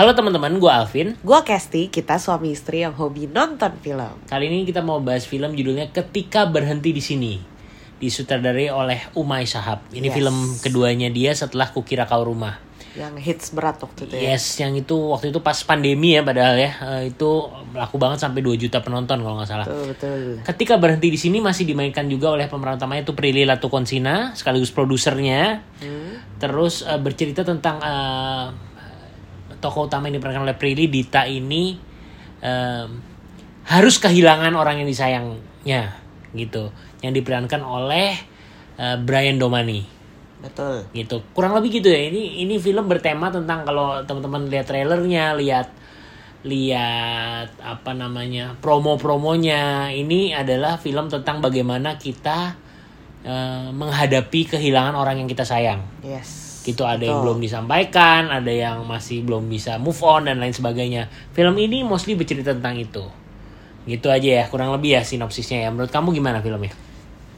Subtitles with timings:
[0.00, 1.12] Halo teman-teman, gue Alvin.
[1.20, 4.16] Gua Kesti, kita suami istri yang hobi nonton film.
[4.32, 7.36] Kali ini kita mau bahas film judulnya Ketika Berhenti di Sini.
[8.00, 9.84] Disutradarai oleh Umay Sahab.
[9.92, 10.16] Ini Yes.
[10.16, 12.56] film keduanya dia setelah Kukira Kau Rumah.
[12.96, 14.32] Yang hits berat waktu itu ya.
[14.32, 16.72] Yes, yang itu waktu itu pas pandemi ya padahal ya.
[16.80, 19.68] Eh, itu laku banget sampai 2 juta penonton kalau nggak salah.
[19.68, 20.20] Betul, betul.
[20.48, 25.60] Ketika berhenti di sini masih dimainkan juga oleh pemeran utamanya itu Prilly Latukonsina sekaligus produsernya.
[26.40, 28.69] Terus eh, bercerita tentang eh,
[29.60, 31.76] tokoh utama yang diperankan oleh Prilly Dita ini
[32.42, 32.86] eh,
[33.68, 35.94] harus kehilangan orang yang disayangnya
[36.34, 36.72] gitu.
[37.04, 38.16] Yang diperankan oleh
[38.80, 40.00] eh, Brian Domani
[40.40, 40.88] Betul.
[40.96, 45.68] gitu kurang lebih gitu ya ini ini film bertema tentang kalau teman-teman lihat trailernya lihat
[46.40, 52.56] lihat apa namanya promo-promonya ini adalah film tentang bagaimana kita
[53.20, 56.39] eh, menghadapi kehilangan orang yang kita sayang Yes.
[56.60, 57.24] Gitu ada yang Betul.
[57.24, 62.12] belum disampaikan ada yang masih belum bisa move on dan lain sebagainya film ini mostly
[62.12, 63.04] bercerita tentang itu
[63.86, 66.72] gitu aja ya kurang lebih ya sinopsisnya ya menurut kamu gimana filmnya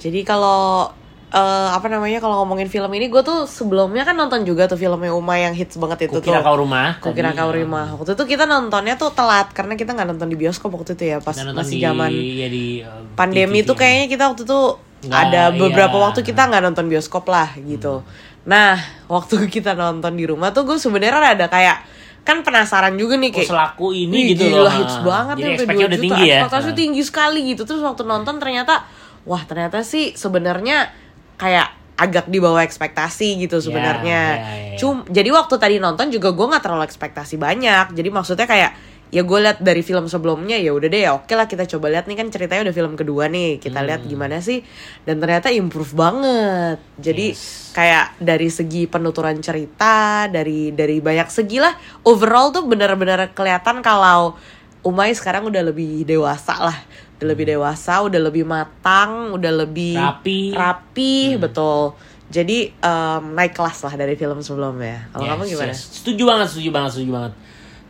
[0.00, 0.88] Jadi kalau
[1.28, 5.12] eh, apa namanya kalau ngomongin film ini gue tuh sebelumnya kan nonton juga tuh filmnya
[5.12, 6.48] Uma yang hits banget itu Kukira tuh.
[6.48, 7.92] kau rumah Kukira kau eh, rumah.
[7.94, 11.20] Waktu itu kita nontonnya tuh telat karena kita nggak nonton di bioskop waktu itu ya
[11.20, 13.64] pas masih di- zaman ya di, eh, pandemi TV.
[13.68, 14.60] itu kayaknya kita waktu itu
[15.00, 16.04] Nggak, ada beberapa iya.
[16.08, 18.04] waktu kita nggak nonton bioskop lah gitu.
[18.50, 18.74] Nah
[19.06, 21.78] waktu kita nonton di rumah tuh gue sebenarnya ada kayak
[22.20, 24.72] kan penasaran juga nih Oh, kayak selaku ini gitu gila, loh.
[24.74, 25.02] hits Ha.
[25.02, 26.04] banget Jadi expect-nya 2 udah juta.
[26.04, 26.36] tinggi ya.
[26.36, 26.76] Ekspektasi Ha.
[26.76, 27.62] tinggi sekali gitu.
[27.64, 28.74] Terus waktu nonton ternyata
[29.22, 30.90] wah ternyata sih sebenarnya
[31.36, 34.20] kayak agak di bawah ekspektasi gitu sebenarnya.
[34.32, 34.76] ya, ya, ya.
[34.76, 37.92] Cum jadi waktu tadi nonton juga gue nggak terlalu ekspektasi banyak.
[37.92, 38.70] Jadi maksudnya kayak
[39.10, 42.06] ya gue lihat dari film sebelumnya ya udah deh ya oke lah kita coba lihat
[42.06, 44.08] nih kan ceritanya udah film kedua nih kita lihat Hmm.
[44.08, 44.62] gimana sih
[45.02, 47.70] dan ternyata improve banget jadi Yes.
[47.72, 54.38] kayak dari segi penuturan cerita dari dari banyak segi lah overall tuh benar-benar kelihatan kalau
[54.80, 56.78] Umay sekarang udah lebih dewasa lah
[57.18, 60.06] udah lebih dewasa udah lebih matang udah lebih Hmm.
[60.08, 60.40] Rapi.
[60.46, 60.56] Hmm.
[60.56, 65.80] rapi betul jadi em, naik kelas lah dari film sebelumnya kalau Yes, kamu gimana yes.
[65.98, 67.32] Setuju banget, setuju banget, setuju banget.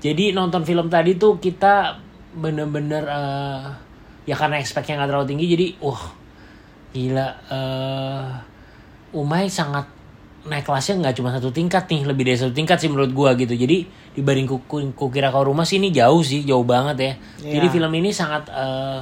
[0.01, 2.01] Jadi nonton film tadi tuh kita
[2.33, 3.65] bener-bener eh,
[4.25, 6.03] ya karena expect-nya nggak terlalu tinggi jadi wah
[6.91, 8.31] gila eh
[9.11, 9.91] Umay sangat
[10.41, 13.53] naik kelasnya nggak cuma satu tingkat nih lebih dari satu tingkat sih menurut gua gitu
[13.53, 13.85] jadi
[14.15, 14.63] dibanding ku,
[14.95, 17.13] kukira kau rumah sih ini jauh sih jauh banget ya
[17.43, 17.59] Iya.
[17.59, 18.99] jadi film ini sangat eh,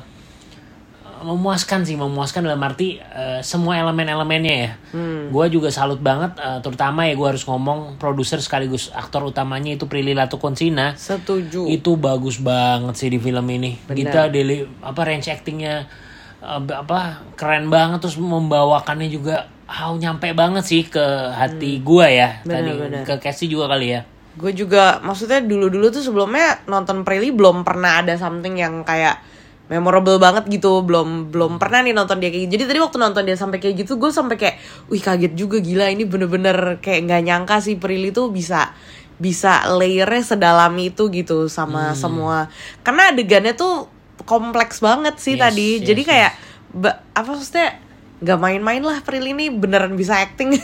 [1.23, 4.71] memuaskan sih memuaskan dalam arti eh, semua elemen-elemennya ya.
[5.29, 9.87] Gue juga salut banget eh, terutama ya gue harus ngomong produser sekaligus aktor utamanya itu
[9.91, 11.67] Prilly Latukonsina setuju.
[11.67, 13.77] Itu bagus banget sih di film ini.
[13.87, 15.87] Kita deli apa range actingnya
[16.41, 21.05] eh, apa keren banget terus membawakannya juga ah nyampe banget sih ke
[21.35, 22.41] hati gua ya.
[22.43, 23.03] Benar, tadi benar.
[23.05, 24.03] ke Casey juga kali ya.
[24.39, 29.19] Gue juga maksudnya dulu-dulu tuh sebelumnya nonton Prilly belum pernah ada something yang kayak
[29.69, 30.81] memorable banget gitu.
[30.81, 32.53] Belum belum pernah nih nonton dia kayak gitu.
[32.56, 34.56] jadi tadi waktu nonton dia sampai kayak gitu gue sampai kayak
[34.87, 38.73] wih kaget juga gila ini bener-bener kayak nggak nyangka sih Prilly tuh bisa
[39.17, 42.49] bisa layernya sedalam itu gitu sama semua.
[42.81, 43.87] Karena adegannya tuh
[44.25, 45.69] kompleks banget sih Yes, tadi.
[45.75, 46.09] yes, jadi yes.
[46.09, 46.33] kayak
[47.12, 47.69] apa maksudnya
[48.19, 50.55] nggak main-main lah Prilly ini beneran bisa acting.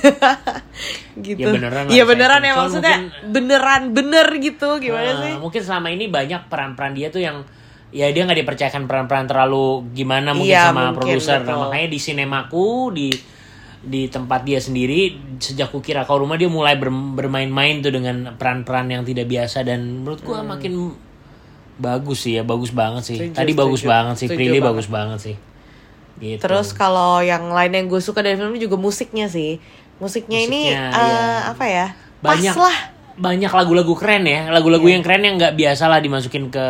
[1.14, 1.38] Gitu.
[1.38, 5.34] Ya beneran Iya beneran ya Cuman maksudnya mungkin- beneran bener gitu gimana Eh, sih?
[5.38, 7.46] mungkin selama ini banyak peran-peran dia tuh yang
[7.94, 11.38] ya dia nggak dipercayakan peran-peran terlalu gimana mungkin Iya, sama produser.
[11.40, 13.08] Nah, makanya di sinemaku di
[13.84, 18.88] di tempat dia sendiri sejak kukira kau rumah dia mulai ber- bermain-main tuh dengan peran-peran
[18.88, 20.96] yang tidak biasa dan menurut gua makin
[21.74, 23.16] bagus sih ya bagus banget sih.
[23.16, 23.30] Hmm.
[23.30, 25.36] Setuju, tadi bagus banget sih Prilly bagus banget sih.
[26.14, 26.38] Gitu.
[26.38, 29.58] terus kalau yang lain yang gue suka dari film ini juga musiknya sih.
[29.98, 31.50] Musiknya, ini Musiknya, eh, iya.
[31.50, 31.86] apa ya?
[32.22, 32.76] Banyak pas lah.
[33.14, 34.94] banyak lagu-lagu keren ya lagu-lagu Iya.
[34.94, 36.66] yang keren yang nggak biasa lah dimasukin ke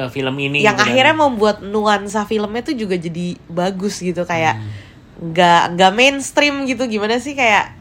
[0.00, 0.88] ke film ini yang gitu kan.
[0.88, 4.68] akhirnya membuat nuansa filmnya tuh juga jadi bagus gitu kayak Hmm.
[5.26, 7.76] nggak nggak mainstream gitu gimana sih kayak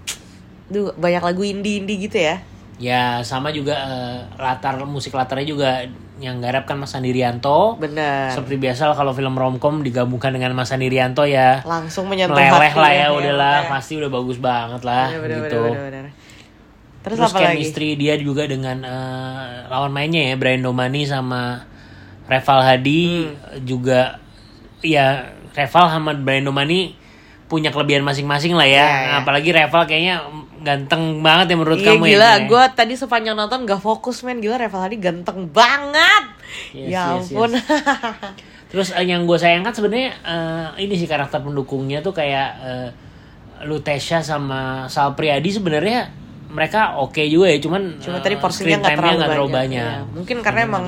[0.68, 2.44] duh banyak lagu indie indie gitu ya
[2.78, 5.84] Ya sama juga eh, latar musik latarnya juga
[6.16, 7.76] yang garap kan Mas Andi Rianto.
[7.76, 12.72] bener Seperti biasa kalau film romcom digabungkan dengan Mas Andi Rianto ya langsung menyentuh meleleh
[12.74, 15.60] lah ya udahlah kayak- pasti udah bagus banget lah Bener, bener, gitu.
[15.62, 16.14] bener, bener, bener.
[17.00, 21.68] terus, Terus, apa lagi chemistry dia juga dengan eh, lawan mainnya ya Brian Domani sama
[22.30, 23.66] Reval Hadi Hmm.
[23.66, 24.22] juga
[24.80, 26.94] ya Reval sama Brian Domani
[27.46, 28.78] punya kelebihan masing-masing lah ya.
[28.78, 29.12] Iya, iya.
[29.20, 30.16] Apalagi Reval kayaknya
[30.60, 32.38] ganteng banget ya menurut Iya kamu gila, ya.
[32.46, 36.24] gue tadi sepanjang nonton gak fokus men Gila Reval Hadi ganteng banget
[36.72, 37.50] Yes, Ya yes, ampun
[38.70, 42.90] Terus eh, yang gue sayangkan sebenarnya eh, ini sih karakter pendukungnya tuh kayak eh,
[43.62, 46.12] Lutesha sama Sal Priadi sebenarnya
[46.50, 49.54] mereka oke juga ya cuman Cuma eh, tadi porsinya screen nggak terlalu, terlalu banyak.
[49.54, 49.86] banyak.
[50.02, 50.86] Iya, Mungkin karena emang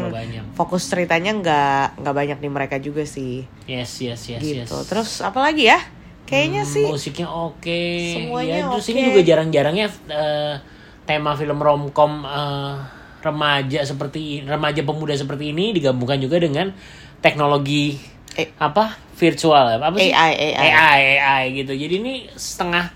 [0.52, 3.46] fokus ceritanya nggak nggak banyak di mereka juga sih.
[3.66, 4.74] yes yes yes gitu.
[4.74, 5.78] yes Terus apa lagi ya?
[6.24, 7.82] Kayaknya Hmm, sih musiknya oke
[8.16, 8.92] Semuanya ya, terus oke.
[8.92, 10.56] ini juga jarang-jarangnya eh,
[11.04, 12.74] tema film romcom eh,
[13.22, 16.74] remaja seperti remaja pemuda seperti ini digabungkan juga dengan
[17.20, 18.48] teknologi Eh.
[18.58, 20.70] apa virtual ya apa sih AI, AI.
[20.72, 22.88] AI AI gitu jadi ini setengah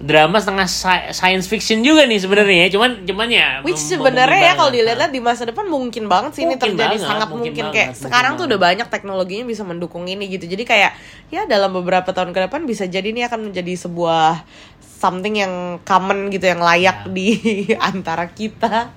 [0.00, 2.58] drama setengah sci- science fiction juga nih sebenarnya.
[2.64, 6.42] Ya cuman cuman ya Which sebenarnya ya kalau dilihat di masa depan mungkin banget sih
[6.42, 8.48] ini Mungkin terjadi banget, sangat mungkin mungkin, banget, kayak mungkin sekarang tuh banget.
[8.48, 10.48] udah banyak teknologinya bisa mendukung ini gitu.
[10.48, 10.92] Jadi kayak
[11.28, 14.42] ya dalam beberapa tahun ke depan bisa jadi ini akan menjadi sebuah
[14.80, 15.54] something yang
[15.84, 17.12] common gitu yang layak Ya.
[17.12, 17.28] di
[17.92, 18.92] antara kita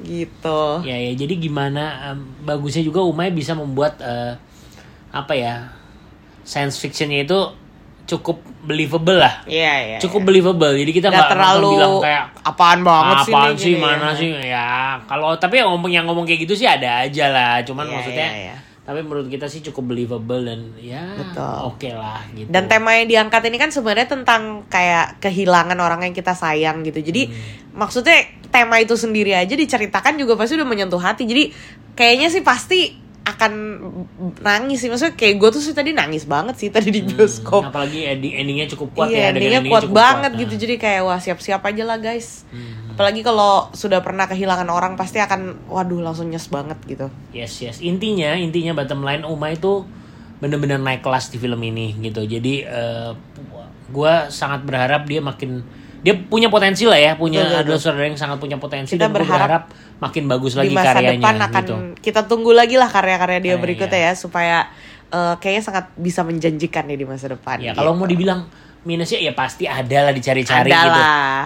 [0.00, 0.84] gitu.
[0.84, 4.36] Ya ya jadi gimana em, bagusnya juga Umay bisa membuat eh,
[5.08, 5.72] apa ya
[6.42, 7.38] science fictionnya itu
[8.12, 9.40] cukup believable lah.
[9.48, 10.76] Iya iya Cukup believable.
[10.76, 14.18] Jadi kita nggak terlalu bilang kayak apaan banget sih apaan nih, sih gini, mana ya.
[14.20, 14.68] sih ya
[15.08, 17.54] kalau tapi yang ngomong yang ngomong kayak gitu sih ada aja lah.
[17.64, 18.56] Cuman Iya, maksudnya iya, iya.
[18.82, 21.16] tapi menurut kita sih cukup believable dan ya
[21.64, 22.52] oke lah gitu.
[22.52, 27.00] Dan tema yang diangkat ini kan sebenarnya tentang kayak kehilangan orang yang kita sayang gitu.
[27.00, 27.80] Jadi Hmm.
[27.80, 28.20] maksudnya
[28.52, 31.24] tema itu sendiri aja diceritakan juga pasti udah menyentuh hati.
[31.24, 31.50] Jadi
[31.96, 33.01] kayaknya sih pasti
[33.42, 33.52] akan
[34.38, 34.88] nangis sih.
[34.88, 37.66] Maksudnya kayak gue tuh sih tadi nangis banget sih tadi di bioskop.
[37.66, 39.34] Hmm, apalagi ending endingnya cukup kuat iya, ya.
[39.34, 40.40] endingnya endingnya kuat cukup banget Nah.
[40.46, 40.54] gitu.
[40.62, 42.46] Jadi kayak wah siap-siap aja lah guys.
[42.54, 42.94] Hmm.
[42.94, 47.10] Apalagi kalau sudah pernah kehilangan orang pasti akan waduh langsung nyes banget gitu.
[47.34, 49.82] Yes yes intinya intinya bottom line Uma itu
[50.38, 53.10] bener-bener naik kelas di film ini gitu jadi eh,
[53.94, 55.62] gua sangat berharap dia makin
[56.02, 59.14] dia punya potensi lah ya punya Betul, adalah saudara yang sangat punya potensi Kita dan
[59.14, 59.62] gua berharap
[60.02, 61.74] makin bagus di lagi masa karyanya depan akan gitu.
[62.02, 64.56] kita tunggu lagi lah karya-karya dia Karya, berikutnya ya supaya
[65.14, 67.62] eh, kayaknya sangat bisa menjanjikan nih di masa depan.
[67.62, 67.78] ya gitu.
[67.78, 68.50] kalau mau dibilang
[68.82, 71.02] minusnya ya pasti ada lah dicari-cari gitu.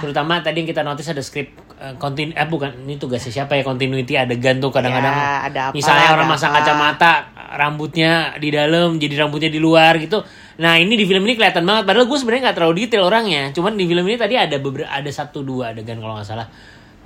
[0.09, 1.53] terutama tadi yang kita notice ada skrip
[2.01, 6.09] kontinu eh bukan ini tugasnya siapa ya continuity adegan tuh kadang-kadang Ya, ada apa, misalnya
[6.09, 7.13] ada orang masang kacamata
[7.57, 10.21] rambutnya di dalam jadi rambutnya di luar gitu.
[10.61, 13.51] Nah ini di film ini kelihatan banget padahal gue sebenarnya nggak terlalu detail orangnya.
[13.57, 16.49] Cuman di film ini tadi ada beberapa ada satu dua adegan kalau nggak salah.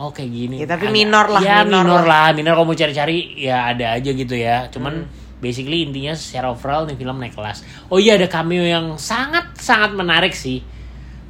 [0.00, 0.56] Oh kayak gini.
[0.64, 2.28] Ya, tapi minor lah, ya minor minor, lah.
[2.28, 2.28] lah.
[2.32, 4.66] Minor kalau mau cari-cari ya ada aja gitu ya.
[4.72, 5.38] Cuman Hmm.
[5.44, 7.62] basically intinya secara overall nih film naik kelas.
[7.92, 10.64] Oh iya ada cameo yang sangat sangat menarik sih.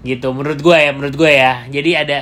[0.00, 1.66] Gitu menurut gue ya menurut gue ya.
[1.68, 2.18] Jadi ada